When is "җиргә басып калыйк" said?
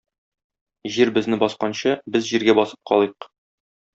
2.31-3.31